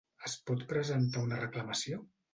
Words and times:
Es 0.29 0.33
pot 0.49 0.63
presentar 0.71 1.23
una 1.27 1.41
reclamació? 1.45 2.05